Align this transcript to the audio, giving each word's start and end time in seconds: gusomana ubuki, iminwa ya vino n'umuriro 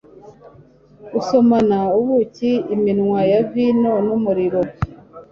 gusomana 1.11 1.79
ubuki, 1.99 2.51
iminwa 2.75 3.19
ya 3.31 3.41
vino 3.51 3.93
n'umuriro 4.07 4.61